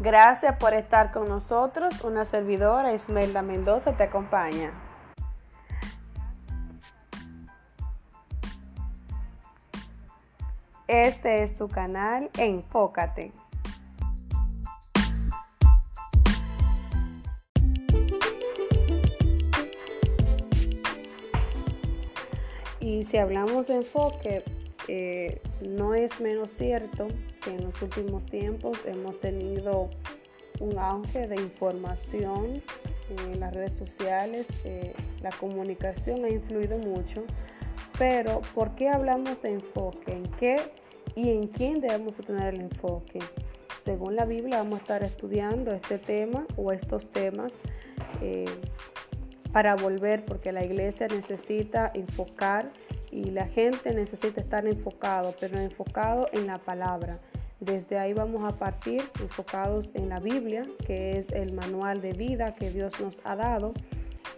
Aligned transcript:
Gracias 0.00 0.56
por 0.58 0.74
estar 0.74 1.10
con 1.10 1.28
nosotros. 1.28 2.04
Una 2.04 2.24
servidora, 2.24 2.94
Ismelda 2.94 3.42
Mendoza, 3.42 3.96
te 3.96 4.04
acompaña. 4.04 4.72
Este 10.86 11.42
es 11.42 11.56
tu 11.56 11.68
canal 11.68 12.30
Enfócate. 12.38 13.32
Y 22.78 23.02
si 23.04 23.18
hablamos 23.18 23.66
de 23.66 23.74
enfoque, 23.74 24.44
eh, 24.86 25.42
no 25.60 25.94
es 25.94 26.20
menos 26.20 26.52
cierto 26.52 27.08
en 27.48 27.64
los 27.64 27.80
últimos 27.82 28.26
tiempos 28.26 28.84
hemos 28.84 29.18
tenido 29.20 29.90
un 30.60 30.78
auge 30.78 31.26
de 31.26 31.36
información 31.36 32.62
en 33.10 33.40
las 33.40 33.54
redes 33.54 33.74
sociales, 33.74 34.46
eh, 34.64 34.92
la 35.22 35.30
comunicación 35.30 36.24
ha 36.24 36.28
influido 36.28 36.78
mucho, 36.78 37.24
pero 37.98 38.42
¿por 38.54 38.74
qué 38.74 38.88
hablamos 38.88 39.40
de 39.42 39.52
enfoque? 39.52 40.12
¿En 40.12 40.24
qué 40.32 40.56
y 41.14 41.30
en 41.30 41.48
quién 41.48 41.80
debemos 41.80 42.16
tener 42.16 42.54
el 42.54 42.60
enfoque? 42.60 43.20
Según 43.82 44.16
la 44.16 44.26
Biblia 44.26 44.58
vamos 44.58 44.80
a 44.80 44.82
estar 44.82 45.02
estudiando 45.02 45.72
este 45.72 45.98
tema 45.98 46.46
o 46.56 46.72
estos 46.72 47.10
temas 47.10 47.60
eh, 48.20 48.44
para 49.52 49.76
volver, 49.76 50.24
porque 50.24 50.52
la 50.52 50.64
iglesia 50.64 51.08
necesita 51.08 51.90
enfocar 51.94 52.70
y 53.10 53.30
la 53.30 53.46
gente 53.46 53.94
necesita 53.94 54.40
estar 54.40 54.66
enfocado, 54.66 55.34
pero 55.40 55.58
enfocado 55.58 56.28
en 56.32 56.46
la 56.46 56.58
palabra. 56.58 57.18
Desde 57.60 57.98
ahí 57.98 58.12
vamos 58.12 58.44
a 58.44 58.56
partir 58.56 59.02
enfocados 59.20 59.90
en 59.94 60.08
la 60.08 60.20
Biblia, 60.20 60.64
que 60.86 61.18
es 61.18 61.30
el 61.30 61.52
manual 61.54 62.00
de 62.00 62.12
vida 62.12 62.54
que 62.54 62.70
Dios 62.70 63.00
nos 63.00 63.18
ha 63.24 63.34
dado, 63.34 63.72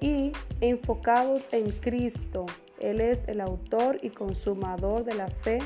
y 0.00 0.30
enfocados 0.60 1.48
en 1.52 1.70
Cristo. 1.70 2.46
Él 2.78 3.00
es 3.00 3.26
el 3.26 3.40
autor 3.40 3.98
y 4.02 4.10
consumador 4.10 5.04
de 5.04 5.14
la 5.14 5.26
fe, 5.26 5.58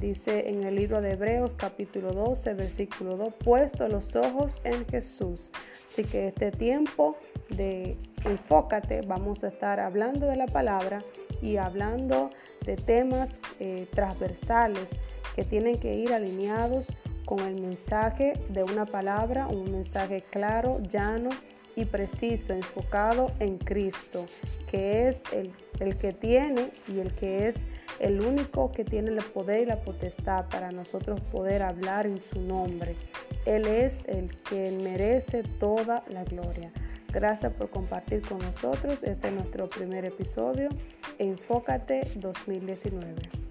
dice 0.00 0.48
en 0.48 0.64
el 0.64 0.76
libro 0.76 1.02
de 1.02 1.12
Hebreos 1.12 1.56
capítulo 1.56 2.12
12, 2.12 2.54
versículo 2.54 3.18
2, 3.18 3.34
puesto 3.44 3.86
los 3.88 4.16
ojos 4.16 4.62
en 4.64 4.86
Jesús. 4.86 5.50
Así 5.84 6.04
que 6.04 6.28
este 6.28 6.52
tiempo 6.52 7.18
de 7.50 7.98
enfócate, 8.24 9.02
vamos 9.06 9.44
a 9.44 9.48
estar 9.48 9.78
hablando 9.78 10.26
de 10.26 10.36
la 10.36 10.46
palabra 10.46 11.02
y 11.42 11.58
hablando 11.58 12.30
de 12.64 12.76
temas 12.76 13.40
eh, 13.60 13.86
transversales 13.92 15.02
que 15.34 15.44
tienen 15.44 15.78
que 15.78 15.94
ir 15.94 16.12
alineados 16.12 16.86
con 17.24 17.40
el 17.40 17.60
mensaje 17.60 18.34
de 18.50 18.62
una 18.62 18.86
palabra, 18.86 19.48
un 19.48 19.70
mensaje 19.70 20.22
claro, 20.30 20.80
llano 20.90 21.30
y 21.76 21.84
preciso, 21.86 22.52
enfocado 22.52 23.32
en 23.40 23.58
Cristo, 23.58 24.26
que 24.70 25.08
es 25.08 25.22
el, 25.32 25.52
el 25.80 25.96
que 25.96 26.12
tiene 26.12 26.70
y 26.88 27.00
el 27.00 27.14
que 27.14 27.48
es 27.48 27.56
el 27.98 28.20
único 28.20 28.72
que 28.72 28.84
tiene 28.84 29.10
el 29.10 29.16
poder 29.18 29.62
y 29.62 29.66
la 29.66 29.80
potestad 29.80 30.46
para 30.48 30.70
nosotros 30.70 31.20
poder 31.20 31.62
hablar 31.62 32.06
en 32.06 32.20
su 32.20 32.40
nombre. 32.40 32.96
Él 33.46 33.66
es 33.66 34.04
el 34.06 34.34
que 34.42 34.70
merece 34.82 35.42
toda 35.42 36.04
la 36.08 36.24
gloria. 36.24 36.72
Gracias 37.12 37.52
por 37.52 37.70
compartir 37.70 38.22
con 38.22 38.38
nosotros. 38.38 39.04
Este 39.04 39.28
es 39.28 39.34
nuestro 39.34 39.68
primer 39.68 40.04
episodio. 40.04 40.68
Enfócate 41.18 42.02
2019. 42.16 43.43